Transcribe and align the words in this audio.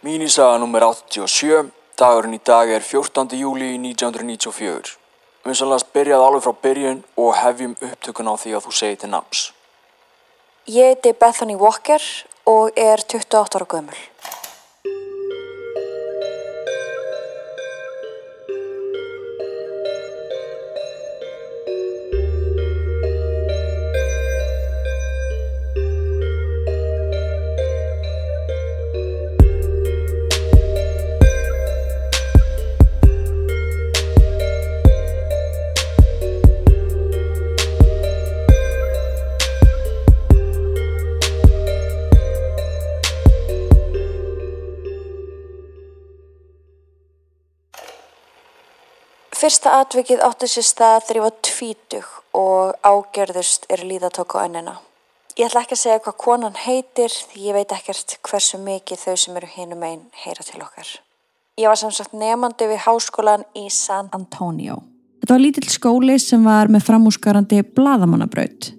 Mínisaga 0.00 0.56
nr. 0.56 0.84
87, 1.12 1.66
dagurinn 2.00 2.32
í 2.32 2.38
dag 2.40 2.70
er 2.72 2.80
14. 2.80 3.34
júli 3.36 3.74
1994. 3.76 4.94
Við 5.44 5.58
sannlega 5.58 5.88
byrjaði 5.92 6.24
alveg 6.24 6.44
frá 6.46 6.54
byrjun 6.64 7.02
og 7.20 7.34
hefjum 7.36 7.74
upptökun 7.84 8.30
á 8.32 8.34
því 8.40 8.54
að 8.56 8.64
þú 8.64 8.72
segir 8.78 9.02
til 9.02 9.10
nafns. 9.12 9.42
Ég 10.72 10.94
heiti 10.94 11.12
Bethany 11.12 11.58
Walker 11.60 12.00
og 12.48 12.80
er 12.80 13.04
28 13.04 13.60
ára 13.60 13.68
gömul. 13.68 14.00
Fyrsta 49.40 49.78
atvikið 49.80 50.20
átti 50.20 50.44
sér 50.52 50.64
stað 50.68 51.04
þegar 51.06 51.16
ég 51.16 51.24
var 51.24 51.36
tvítug 51.48 52.08
og 52.36 52.74
ágerðust 52.84 53.62
er 53.72 53.80
líðatók 53.88 54.34
á 54.36 54.44
önnina. 54.44 54.74
Ég 55.38 55.46
ætla 55.46 55.62
ekki 55.64 55.78
að 55.78 55.80
segja 55.80 56.02
hvað 56.04 56.16
konan 56.20 56.58
heitir 56.60 57.14
því 57.14 57.46
ég 57.46 57.56
veit 57.56 57.72
ekkert 57.72 58.18
hversu 58.26 58.60
mikið 58.60 59.00
þau 59.00 59.14
sem 59.22 59.38
eru 59.40 59.48
hinum 59.54 59.86
einn 59.88 60.02
heyra 60.26 60.44
til 60.44 60.60
okkar. 60.60 60.90
Ég 61.56 61.72
var 61.72 61.80
sem 61.80 61.94
sagt 61.96 62.12
nefandi 62.12 62.68
við 62.68 62.84
háskólan 62.84 63.46
í 63.56 63.64
San 63.72 64.12
Antonio. 64.12 64.82
Þetta 65.22 65.32
var 65.38 65.44
lítill 65.46 65.72
skóli 65.72 66.18
sem 66.20 66.44
var 66.44 66.68
með 66.68 66.84
framúsgarandi 66.90 67.62
bladamannabraut. 67.64 68.74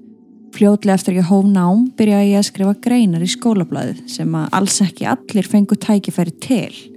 Fljótlega 0.53 1.00
eftir 1.00 1.18
ég 1.23 1.30
hóf 1.31 1.50
nám 1.50 1.88
byrjaði 1.98 2.36
ég 2.36 2.44
að 2.44 2.50
skrifa 2.52 2.78
greinar 2.86 3.25
í 3.25 3.34
skólablaðið 3.34 4.06
sem 4.14 4.38
að 4.38 4.58
alls 4.62 4.78
ekki 4.86 5.09
allir 5.09 5.50
fengu 5.50 5.81
tækifæri 5.90 6.38
til. 6.38 6.91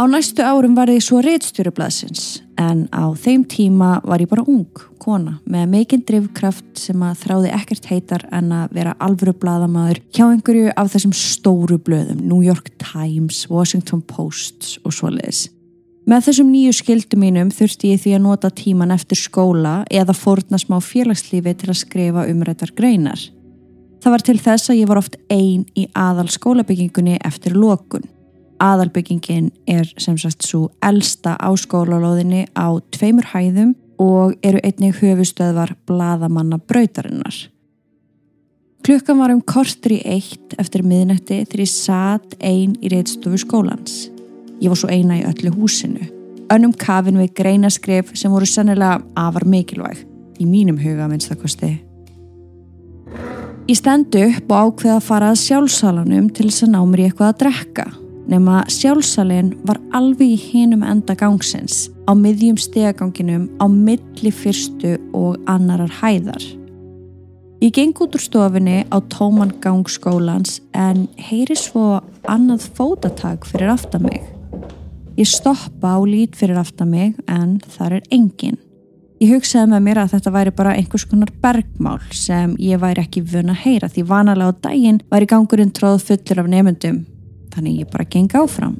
Á 0.00 0.08
næstu 0.08 0.40
árum 0.40 0.72
var 0.72 0.88
ég 0.88 1.02
svo 1.04 1.20
reittstjórublaðsins 1.20 2.40
en 2.60 2.86
á 2.96 3.12
þeim 3.12 3.42
tíma 3.44 3.98
var 4.08 4.22
ég 4.24 4.30
bara 4.30 4.44
ung, 4.48 4.70
kona, 5.02 5.34
með 5.44 5.66
mikinn 5.68 6.04
drivkraft 6.08 6.80
sem 6.80 7.02
að 7.04 7.18
þráði 7.26 7.50
ekkert 7.58 7.88
heitar 7.90 8.24
en 8.32 8.54
að 8.56 8.72
vera 8.78 8.94
alvöru 9.04 9.34
bladamæður 9.36 10.00
hjá 10.16 10.24
einhverju 10.30 10.72
af 10.80 10.94
þessum 10.94 11.12
stóru 11.16 11.76
blöðum, 11.76 12.22
New 12.24 12.40
York 12.40 12.70
Times, 12.80 13.44
Washington 13.50 14.00
Post 14.00 14.78
og 14.86 14.96
svoleiðis. 14.96 15.50
Með 16.08 16.24
þessum 16.26 16.48
nýju 16.50 16.72
skildu 16.80 17.20
mínum 17.20 17.52
þurfti 17.54 17.92
ég 17.92 18.00
því 18.02 18.16
að 18.16 18.24
nota 18.24 18.50
tíman 18.50 18.94
eftir 18.96 19.20
skóla 19.20 19.82
eða 19.92 20.16
forna 20.16 20.58
smá 20.58 20.80
félagslífi 20.82 21.52
til 21.60 21.68
að 21.68 21.78
skrifa 21.84 22.24
umrættar 22.32 22.72
greinar. 22.74 23.20
Það 24.02 24.16
var 24.16 24.24
til 24.26 24.38
þess 24.40 24.72
að 24.72 24.80
ég 24.80 24.88
var 24.90 24.98
oft 24.98 25.20
einn 25.30 25.62
í 25.78 25.86
aðal 25.94 26.26
skólabyggingunni 26.32 27.20
eftir 27.22 27.54
lokun. 27.54 28.08
Aðalbyggingin 28.62 29.50
er 29.66 29.88
sem 29.98 30.14
sagt 30.20 30.46
svo 30.46 30.68
elsta 30.84 31.34
á 31.34 31.50
skólalóðinni 31.58 32.44
á 32.54 32.78
tveimur 32.94 33.26
hæðum 33.32 33.74
og 34.02 34.36
eru 34.46 34.60
einnig 34.62 35.00
höfustöðvar 35.00 35.74
bladamanna 35.86 36.60
brautarinnar. 36.62 37.34
Klukkan 38.82 39.18
var 39.18 39.30
um 39.34 39.42
kortur 39.46 39.94
í 39.94 40.00
eitt 40.02 40.56
eftir 40.58 40.82
miðnætti 40.86 41.42
þegar 41.44 41.62
ég 41.62 41.70
satt 41.70 42.34
einn 42.42 42.74
í 42.82 42.90
reyðstofu 42.90 43.38
skólans. 43.42 44.08
Ég 44.62 44.70
var 44.70 44.78
svo 44.78 44.90
eina 44.90 45.20
í 45.20 45.26
öllu 45.26 45.52
húsinu. 45.54 46.06
Önnum 46.52 46.74
kafin 46.78 47.18
við 47.18 47.32
greinaskref 47.38 48.12
sem 48.18 48.30
voru 48.30 48.46
sennilega 48.46 49.00
afar 49.18 49.46
mikilvæg, 49.48 50.02
í 50.38 50.46
mínum 50.46 50.78
huga 50.82 51.08
minnst 51.10 51.30
það 51.30 51.42
kosti. 51.42 51.72
Ég 53.70 53.78
stendu 53.78 54.22
upp 54.26 54.50
og 54.50 54.74
ákveða 54.74 54.98
að 54.98 55.06
fara 55.06 55.30
að 55.32 55.42
sjálfsalanum 55.46 56.30
til 56.34 56.48
þess 56.50 56.66
að 56.66 56.72
ná 56.74 56.80
mér 56.82 57.04
í 57.04 57.08
eitthvað 57.08 57.30
að 57.30 57.42
drekka 57.44 57.86
nema 58.30 58.62
sjálfsalinn 58.70 59.52
var 59.66 59.80
alveg 59.96 60.34
í 60.34 60.38
hinum 60.38 60.82
enda 60.86 61.14
gangsins 61.18 61.88
á 62.06 62.12
miðjum 62.14 62.58
stegaganginum 62.60 63.48
á 63.58 63.66
milli 63.66 64.32
fyrstu 64.32 64.96
og 65.16 65.38
annarar 65.50 65.92
hæðar. 66.00 66.42
Ég 67.62 67.74
geng 67.76 67.94
út 68.02 68.16
úr 68.18 68.22
stofinni 68.22 68.82
á 68.90 68.98
tóman 69.06 69.52
gangskólans 69.62 70.60
en 70.74 71.06
heyri 71.14 71.54
svo 71.54 72.00
annað 72.26 72.66
fótatag 72.74 73.46
fyrir 73.46 73.70
aftan 73.70 74.02
mig. 74.08 74.24
Ég 75.14 75.28
stoppa 75.30 75.94
á 75.94 76.00
lít 76.02 76.34
fyrir 76.34 76.58
aftan 76.58 76.90
mig 76.90 77.14
en 77.30 77.60
þar 77.76 78.00
er 78.00 78.08
engin. 78.10 78.58
Ég 79.22 79.30
hugsaði 79.36 79.70
með 79.70 79.82
mér 79.86 80.02
að 80.02 80.16
þetta 80.16 80.34
væri 80.34 80.54
bara 80.58 80.74
einhvers 80.74 81.06
konar 81.06 81.30
bergmál 81.42 82.00
sem 82.10 82.56
ég 82.58 82.82
væri 82.82 83.04
ekki 83.04 83.22
vun 83.22 83.54
að 83.54 83.62
heyra 83.62 83.90
því 83.92 84.08
vanalega 84.10 84.50
á 84.50 84.60
daginn 84.66 85.02
væri 85.12 85.30
gangurinn 85.30 85.70
tróð 85.70 86.02
fullur 86.08 86.42
af 86.42 86.50
nefndum 86.50 87.04
þannig 87.54 87.82
ég 87.82 87.92
bara 87.92 88.08
geng 88.08 88.32
áfram. 88.38 88.78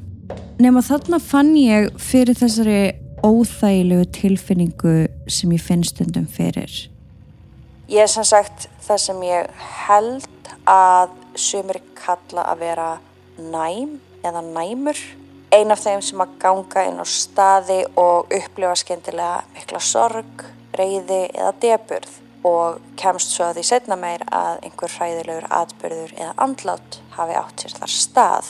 Nefn 0.61 0.79
að 0.79 0.89
þarna 0.89 1.19
fann 1.23 1.53
ég 1.57 1.89
fyrir 2.01 2.37
þessari 2.37 2.81
óþægilegu 3.23 4.05
tilfinningu 4.17 4.95
sem 5.31 5.53
ég 5.55 5.63
finn 5.63 5.83
stundum 5.87 6.27
fyrir. 6.27 6.71
Ég 7.91 8.03
er 8.03 8.11
sem 8.11 8.25
sagt 8.27 8.67
það 8.83 9.01
sem 9.03 9.23
ég 9.27 9.65
held 9.87 10.53
að 10.69 11.13
sumir 11.39 11.81
kalla 11.97 12.47
að 12.51 12.63
vera 12.63 12.89
næm 13.37 13.99
eða 14.23 14.43
næmur. 14.45 14.99
Ein 15.53 15.71
af 15.71 15.83
þeim 15.83 16.01
sem 16.01 16.21
að 16.23 16.35
ganga 16.41 16.83
inn 16.89 16.99
á 16.99 17.05
staði 17.05 17.83
og 17.99 18.31
upplifa 18.33 18.73
skemmtilega 18.79 19.43
mikla 19.53 19.81
sorg, 19.83 20.45
reyði 20.73 21.27
eða 21.29 21.53
deburð 21.61 22.19
og 22.43 22.79
kemst 22.99 23.35
svo 23.35 23.47
að 23.47 23.59
því 23.59 23.65
setna 23.69 23.97
meir 23.99 24.23
að 24.33 24.65
einhver 24.65 24.95
hræðilegur 24.97 25.47
atbyrður 25.61 26.15
eða 26.17 26.33
andlátt 26.43 26.99
hafi 27.15 27.37
átt 27.39 27.63
sér 27.63 27.77
þar 27.77 27.93
stað. 27.93 28.49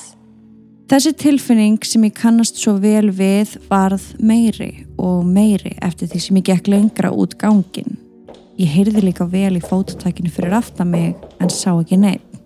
Þessi 0.94 1.10
tilfinning 1.18 1.80
sem 1.90 2.04
ég 2.06 2.14
kannast 2.14 2.60
svo 2.62 2.76
vel 2.78 3.08
við 3.18 3.56
varð 3.66 4.04
meiri 4.22 4.84
og 5.02 5.24
meiri 5.26 5.72
eftir 5.82 6.12
því 6.12 6.22
sem 6.22 6.38
ég 6.38 6.46
gekk 6.52 6.70
lengra 6.70 7.10
út 7.10 7.34
gangin. 7.42 7.98
Ég 8.62 8.70
heyrði 8.70 9.02
líka 9.08 9.26
vel 9.26 9.58
í 9.58 9.64
fótutækinu 9.66 10.30
fyrir 10.30 10.54
aftan 10.54 10.92
mig 10.94 11.18
en 11.42 11.50
sá 11.50 11.72
ekki 11.72 11.98
neitt. 11.98 12.38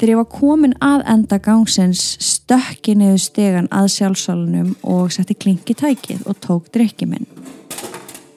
Þegar 0.00 0.14
ég 0.14 0.20
var 0.22 0.30
komin 0.32 0.78
að 0.80 1.04
enda 1.12 1.42
gangsins 1.44 2.06
stökki 2.24 2.96
niður 2.96 3.20
stegan 3.20 3.68
að 3.68 3.92
sjálfsálunum 3.98 4.72
og 4.88 5.12
setti 5.12 5.36
klingi 5.36 5.76
tækið 5.76 6.24
og 6.24 6.40
tók 6.40 6.72
drikki 6.72 7.12
minn. 7.12 7.28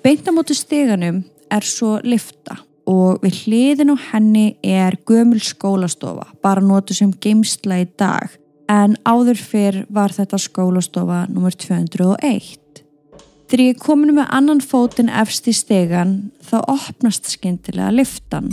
Beint 0.04 0.28
á 0.28 0.36
mótu 0.36 0.60
steganum 0.60 1.24
er 1.48 1.64
svo 1.64 2.02
lifta 2.04 2.60
og 2.84 3.24
við 3.24 3.46
hliðin 3.46 3.96
á 3.96 3.98
henni 4.12 4.50
er 4.60 5.00
gömul 5.08 5.40
skólastofa, 5.40 6.34
bara 6.44 6.60
nótu 6.60 6.92
sem 6.92 7.16
geimsla 7.16 7.80
í 7.80 7.94
dag, 7.96 8.28
en 8.72 8.96
áður 9.06 9.40
fyrr 9.40 9.82
var 9.94 10.14
þetta 10.16 10.40
skólastofa 10.42 11.26
nr. 11.30 11.56
201. 11.56 12.62
Þegar 13.46 13.64
ég 13.66 13.82
kominu 13.82 14.16
með 14.18 14.32
annan 14.34 14.62
fótin 14.64 15.12
efst 15.14 15.46
í 15.48 15.54
stegan 15.54 16.32
þá 16.46 16.58
opnast 16.64 17.30
skindilega 17.30 17.92
liftan, 17.94 18.50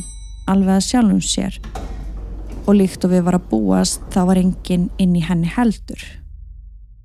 alveg 0.50 0.76
að 0.76 0.88
sjálfum 0.90 1.22
sér 1.24 1.60
og 2.62 2.76
líkt 2.78 3.04
og 3.06 3.10
við 3.10 3.24
var 3.26 3.38
að 3.38 3.46
búast 3.50 4.02
þá 4.14 4.20
var 4.28 4.38
enginn 4.38 4.90
inn 5.02 5.16
í 5.18 5.22
henni 5.24 5.48
heldur. 5.50 6.02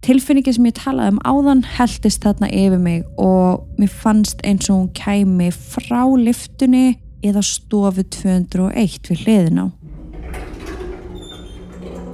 Tilfinningi 0.05 0.53
sem 0.53 0.67
ég 0.69 0.75
talaði 0.77 1.15
um 1.15 1.23
áðan 1.25 1.63
heldist 1.77 2.21
þarna 2.23 2.51
yfir 2.53 2.81
mig 2.81 3.07
og 3.17 3.65
mér 3.79 3.89
fannst 3.89 4.43
eins 4.45 4.69
og 4.69 4.77
hún 4.77 4.91
kæmi 4.95 5.49
frá 5.55 6.03
liftunni 6.19 6.99
eða 7.25 7.41
stofu 7.43 8.05
201 8.05 9.09
við 9.09 9.23
hliðin 9.25 9.63
á. 9.63 9.67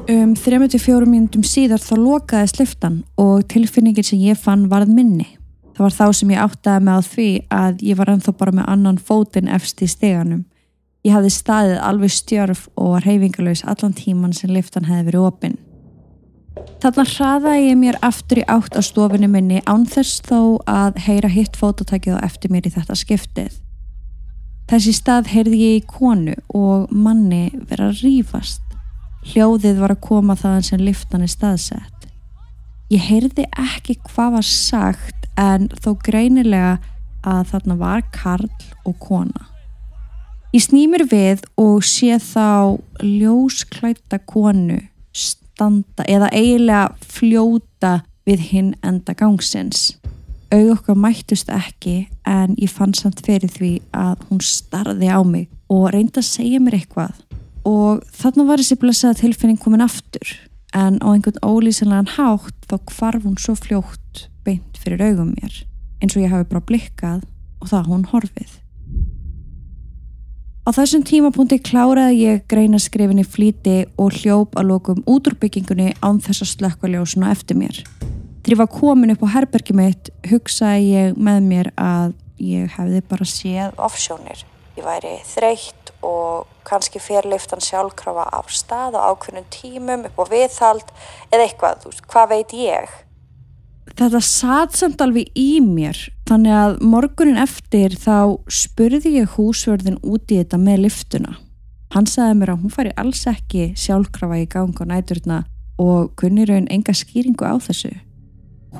Um 0.04 0.34
34 0.36 1.06
mínutum 1.08 1.46
síðar 1.48 1.80
þá 1.80 1.94
lokaðist 1.96 2.58
liftan 2.60 2.96
og 3.16 3.46
tilfinningin 3.48 4.04
sem 4.04 4.20
ég 4.20 4.36
fann 4.36 4.66
varð 4.68 4.90
minni. 4.92 5.38
Það 5.78 5.86
var 5.86 5.94
þá 5.96 6.18
sem 6.18 6.34
ég 6.34 6.42
áttaði 6.44 6.84
með 6.84 6.98
á 7.00 7.02
því 7.08 7.28
að 7.56 7.84
ég 7.88 8.00
var 8.02 8.12
ennþá 8.12 8.34
bara 8.42 8.54
með 8.58 8.68
annan 8.74 8.98
fótinn 9.00 9.48
efst 9.48 9.80
í 9.80 9.88
steganum. 9.88 10.42
Ég 11.08 11.16
hafði 11.16 11.32
staðið 11.32 11.80
alveg 11.88 12.12
stjörf 12.12 12.66
og 12.76 12.98
var 12.98 13.08
reyfingalauðs 13.08 13.64
allan 13.64 13.96
tíman 13.96 14.36
sem 14.36 14.52
liftan 14.52 14.90
hefði 14.90 15.08
verið 15.08 15.30
opinn. 15.30 15.56
Þarna 16.84 17.08
hraðaði 17.14 17.64
ég 17.70 17.80
mér 17.80 18.00
aftur 18.04 18.44
í 18.44 18.46
átt 18.52 18.76
á 18.76 18.82
stofinu 18.84 19.32
minni 19.32 19.64
ánþess 19.64 20.20
þó 20.28 20.60
að 20.68 21.00
heyra 21.08 21.32
hitt 21.32 21.56
fótatækið 21.56 22.20
á 22.20 22.28
eftir 22.28 22.52
mér 22.52 22.68
í 22.68 22.74
þetta 22.76 23.00
skiptið. 23.00 23.56
Þessi 24.68 24.98
stað 25.00 25.32
heyrði 25.32 25.64
ég 25.64 25.80
í 25.80 25.88
konu 25.88 26.36
og 26.52 26.92
manni 26.92 27.46
verið 27.56 27.88
að 27.88 28.04
rýfast. 28.04 28.73
Hljóðið 29.24 29.80
var 29.80 29.94
að 29.96 30.04
koma 30.04 30.36
þaðan 30.36 30.66
sem 30.68 30.82
liftan 30.84 31.24
er 31.24 31.32
staðsett. 31.32 32.08
Ég 32.92 33.06
heyrði 33.08 33.46
ekki 33.56 33.96
hvað 34.10 34.36
var 34.38 34.48
sagt 34.48 35.30
en 35.40 35.70
þó 35.82 35.94
greinilega 36.04 36.78
að 37.24 37.54
þarna 37.54 37.78
var 37.80 38.04
karl 38.14 38.50
og 38.84 38.98
kona. 39.02 39.48
Ég 40.54 40.68
snýmir 40.68 41.08
við 41.10 41.46
og 41.58 41.82
sé 41.88 42.20
þá 42.22 42.78
ljósklæta 43.02 44.20
konu 44.30 44.82
standa 45.16 46.06
eða 46.10 46.30
eiginlega 46.36 46.92
fljóta 47.02 47.94
við 48.28 48.48
hinn 48.52 48.74
enda 48.86 49.16
gangsins. 49.18 49.96
Aug 50.54 50.76
okkar 50.76 51.00
mættust 51.00 51.50
ekki 51.50 52.10
en 52.30 52.54
ég 52.60 52.70
fann 52.70 52.94
samt 52.94 53.24
fyrir 53.26 53.50
því 53.50 53.72
að 53.98 54.28
hún 54.30 54.44
starði 54.46 55.10
á 55.10 55.20
mig 55.26 55.48
og 55.72 55.88
reyndi 55.96 56.22
að 56.22 56.30
segja 56.30 56.62
mér 56.62 56.78
eitthvað 56.84 57.16
og 57.68 58.04
þarna 58.16 58.48
var 58.50 58.62
þessi 58.62 58.80
blessaða 58.82 59.20
tilfinning 59.22 59.60
komin 59.62 59.84
aftur 59.86 60.36
en 60.74 60.98
á 61.00 61.08
einhvern 61.14 61.44
ólýsanlegan 61.46 62.16
hátt 62.18 62.68
þá 62.68 62.80
kvarf 62.90 63.28
hún 63.28 63.38
svo 63.40 63.56
fljótt 63.60 64.28
beint 64.44 64.80
fyrir 64.82 65.04
augum 65.06 65.36
mér 65.38 65.64
eins 66.04 66.18
og 66.18 66.26
ég 66.26 66.34
hafi 66.34 66.50
bara 66.50 66.66
blikkað 66.68 67.24
og 67.64 67.72
það 67.72 67.90
hún 67.92 68.06
horfið. 68.12 68.60
Á 70.64 70.70
þessum 70.72 71.04
tímapunkti 71.04 71.60
kláraði 71.60 72.20
ég 72.22 72.44
greina 72.52 72.80
skrifinni 72.80 73.26
flíti 73.28 73.82
og 74.00 74.16
hljóp 74.22 74.56
að 74.60 74.70
lokum 74.70 75.02
út 75.12 75.28
úr 75.28 75.36
byggingunni 75.40 75.92
án 76.00 76.22
þess 76.24 76.46
að 76.46 76.52
slökka 76.54 76.92
ljósuna 76.92 77.34
eftir 77.36 77.60
mér. 77.60 77.82
Þegar 78.44 78.56
ég 78.56 78.62
var 78.62 78.72
komin 78.72 79.12
upp 79.12 79.26
á 79.28 79.34
herbergi 79.36 79.76
mitt 79.76 80.12
hugsaði 80.32 80.88
ég 80.94 81.20
með 81.20 81.50
mér 81.50 81.72
að 81.80 82.16
ég 82.44 82.72
hefði 82.78 83.04
bara 83.12 83.28
séð 83.28 83.76
offsjónir. 83.80 84.44
Ég 84.80 84.88
væri 84.88 85.18
þreytt 85.28 85.83
og 86.04 86.50
kannski 86.68 87.02
fyrrliftan 87.04 87.64
sjálfkrafa 87.64 88.28
af 88.36 88.52
stað 88.52 89.00
á 89.00 89.12
ákveðnum 89.12 89.48
tímum 89.54 90.06
upp 90.10 90.22
á 90.22 90.26
viðhald 90.32 90.94
eða 91.32 91.48
eitthvað, 91.48 91.82
þú 91.84 91.94
veist, 91.94 92.06
hvað 92.12 92.30
veit 92.36 92.56
ég? 92.60 92.94
þetta 93.92 94.22
satt 94.24 94.78
samt 94.78 95.02
alveg 95.04 95.32
í 95.38 95.60
mér 95.64 95.98
þannig 96.30 96.56
að 96.56 96.78
morgunin 96.88 97.42
eftir 97.42 97.96
þá 98.00 98.40
spurði 98.48 99.18
ég 99.20 99.36
húsverðin 99.36 100.00
út 100.02 100.32
í 100.32 100.40
þetta 100.40 100.60
með 100.62 100.86
liftuna 100.88 101.36
hann 101.94 102.08
sagði 102.10 102.40
mér 102.40 102.54
að 102.54 102.64
hún 102.64 102.74
fari 102.74 102.96
alls 102.98 103.26
ekki 103.30 103.74
sjálfkrafa 103.78 104.40
í 104.42 104.48
gang 104.50 104.74
á 104.80 104.84
næturna 104.90 105.44
og 105.82 106.14
kunni 106.20 106.48
raun 106.50 106.70
enga 106.74 106.96
skýringu 106.96 107.46
á 107.46 107.60
þessu 107.62 107.92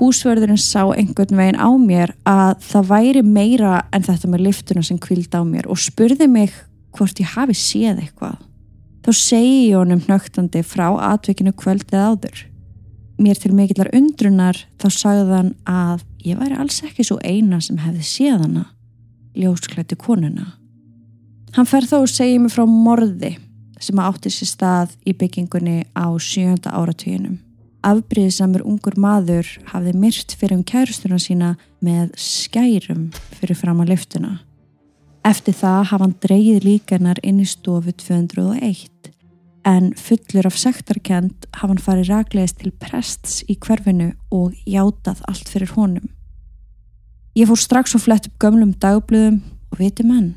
húsverðurinn 0.00 0.58
sá 0.58 0.82
einhvern 0.90 1.38
veginn 1.38 1.60
á 1.60 1.70
mér 1.78 2.14
að 2.26 2.64
það 2.66 2.88
væri 2.90 3.22
meira 3.22 3.74
en 3.94 4.06
þetta 4.06 4.30
með 4.30 4.46
liftuna 4.48 4.82
sem 4.82 4.98
kvild 4.98 5.36
á 5.36 5.42
mér 5.46 5.68
og 5.70 5.78
spurði 5.78 6.26
mig 6.30 6.56
hvort 6.94 7.20
ég 7.20 7.34
hafi 7.36 7.56
séð 7.58 8.02
eitthvað 8.02 8.40
þá 9.04 9.12
segi 9.20 9.54
ég 9.68 9.78
honum 9.78 10.02
hnögtandi 10.06 10.64
frá 10.64 10.88
atveikinu 11.12 11.52
kvöldið 11.58 12.08
áður 12.08 12.44
mér 13.20 13.38
til 13.38 13.54
mikillar 13.54 13.90
undrunar 13.94 14.58
þá 14.80 14.88
sagðan 14.90 15.52
að 15.68 16.04
ég 16.26 16.38
væri 16.40 16.58
alls 16.58 16.80
ekki 16.86 17.06
svo 17.06 17.18
eina 17.22 17.60
sem 17.62 17.78
hefði 17.82 18.06
séð 18.06 18.44
hana, 18.44 18.64
ljósklættu 19.38 19.98
konuna. 20.00 20.54
Hann 21.54 21.68
fer 21.70 21.86
þá 21.86 22.00
og 22.00 22.10
segir 22.10 22.42
mér 22.42 22.54
frá 22.54 22.66
morði 22.66 23.36
sem 23.82 24.00
átti 24.00 24.32
sér 24.32 24.50
stað 24.50 24.94
í 25.06 25.14
byggingunni 25.18 25.84
á 25.94 26.06
sjönda 26.18 26.72
áratíðinum. 26.74 27.38
Afbríðisamur 27.84 28.64
ungur 28.64 28.96
maður 28.96 29.46
hafði 29.68 29.92
myrt 30.00 30.34
fyrir 30.40 30.56
um 30.56 30.64
kærustuna 30.64 31.18
sína 31.20 31.52
með 31.84 32.14
skærum 32.16 33.10
fyrir 33.36 33.58
fram 33.60 33.82
að 33.84 33.92
liftuna. 33.92 34.38
Eftir 35.24 35.56
það 35.56 35.86
hafa 35.88 36.04
hann 36.04 36.18
dreyið 36.20 36.64
líkanar 36.66 37.20
inn 37.24 37.38
í 37.40 37.46
stofu 37.48 37.94
201 37.96 38.90
en 39.64 39.94
fullur 39.96 40.44
af 40.44 40.58
sektarkend 40.60 41.46
hafa 41.56 41.70
hann 41.70 41.80
farið 41.80 42.10
raglegist 42.10 42.58
til 42.60 42.72
prests 42.76 43.38
í 43.48 43.56
hverfinu 43.56 44.10
og 44.28 44.52
játað 44.68 45.22
allt 45.30 45.48
fyrir 45.48 45.72
honum. 45.78 46.10
Ég 47.34 47.48
fór 47.48 47.58
strax 47.58 47.96
og 47.96 48.04
flett 48.04 48.28
upp 48.28 48.36
gömlum 48.44 48.74
dagblöðum 48.76 49.40
og 49.72 49.80
viti 49.80 50.04
menn. 50.04 50.34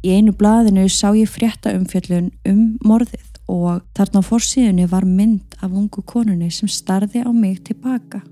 Í 0.00 0.16
einu 0.16 0.32
blaðinu 0.32 0.86
sá 0.88 1.12
ég 1.12 1.28
frétta 1.28 1.74
umfjöllun 1.76 2.32
um 2.48 2.62
morðið 2.80 3.28
og 3.52 3.84
þarna 3.92 4.24
á 4.24 4.28
fórsíðunni 4.30 4.88
var 4.88 5.04
mynd 5.04 5.60
af 5.60 5.68
ungu 5.68 6.00
konunni 6.00 6.48
sem 6.48 6.70
starði 6.70 7.20
á 7.26 7.28
mig 7.28 7.60
tilbaka. 7.68 8.22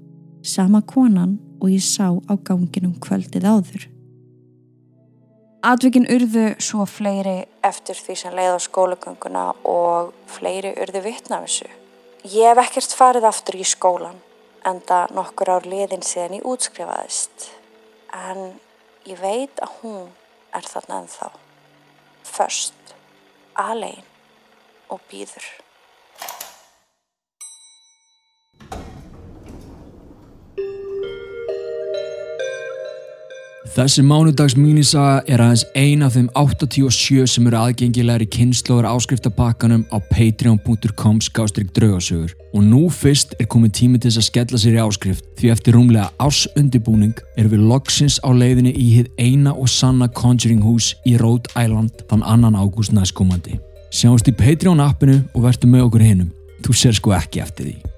Sama 0.41 0.81
konan 0.81 1.37
og 1.61 1.69
ég 1.69 1.85
sá 1.85 2.09
á 2.17 2.33
ganginum 2.41 2.97
kvöldið 2.97 3.45
áður. 3.45 3.98
Atvikin 5.59 6.05
urðu 6.07 6.53
svo 6.63 6.85
fleiri 6.87 7.41
eftir 7.67 7.99
því 7.99 8.15
sem 8.21 8.35
leið 8.39 8.53
á 8.55 8.61
skólagönguna 8.63 9.43
og 9.67 10.13
fleiri 10.31 10.71
urðu 10.85 11.03
vittnafissu. 11.03 11.67
Ég 12.31 12.47
hef 12.53 12.61
ekkert 12.63 12.95
farið 12.95 13.27
aftur 13.27 13.59
í 13.59 13.67
skólan 13.67 14.21
enda 14.63 15.09
nokkur 15.11 15.51
ár 15.57 15.67
liðin 15.67 16.07
síðan 16.07 16.39
ég 16.39 16.47
útskrifaðist 16.47 17.49
en 18.15 18.55
ég 19.11 19.19
veit 19.19 19.59
að 19.59 19.75
hún 19.81 20.07
er 20.55 20.63
þarna 20.63 21.03
ennþá. 21.03 21.33
Först, 22.23 22.95
alein 23.59 24.07
og 24.95 25.03
býður. 25.11 25.43
Þessi 33.69 34.01
mánudags 34.01 34.55
mínisaga 34.57 35.21
er 35.29 35.43
aðeins 35.45 35.65
ein 35.77 36.01
af 36.07 36.15
þeim 36.17 36.29
87 36.39 37.27
sem 37.29 37.49
eru 37.51 37.59
aðgengilegar 37.61 38.25
í 38.25 38.29
kynnslóðar 38.33 38.89
áskriftabakkanum 38.95 39.83
á 39.93 40.01
patreon.com 40.09 41.19
skástrygg 41.27 41.75
draugasögur 41.77 42.33
og 42.57 42.65
nú 42.65 42.87
fyrst 42.89 43.37
er 43.37 43.51
komið 43.53 43.75
tími 43.79 44.01
til 44.01 44.09
þess 44.09 44.23
að 44.23 44.27
skella 44.31 44.63
sér 44.63 44.79
í 44.79 44.81
áskrift 44.87 45.29
því 45.41 45.53
eftir 45.53 45.77
rúmlega 45.77 46.09
ás 46.17 46.47
undibúning 46.57 47.21
erum 47.37 47.53
við 47.53 47.69
loksins 47.75 48.17
á 48.25 48.33
leiðinni 48.33 48.73
í 48.73 48.89
hitt 48.97 49.13
eina 49.21 49.53
og 49.53 49.69
sanna 49.69 50.09
Conjuring 50.09 50.65
hús 50.65 50.95
í 51.05 51.19
Rhode 51.21 51.53
Island 51.53 52.07
þann 52.09 52.25
annan 52.25 52.57
ágúst 52.57 52.97
næstkomandi. 52.97 53.61
Sjáumst 53.93 54.33
í 54.33 54.37
Patreon 54.37 54.81
appinu 54.81 55.21
og 55.35 55.45
verðum 55.45 55.77
með 55.77 55.87
okkur 55.91 56.09
hinnum. 56.09 56.35
Þú 56.65 56.81
ser 56.81 56.97
sko 56.97 57.15
ekki 57.21 57.45
eftir 57.45 57.69
því. 57.71 57.98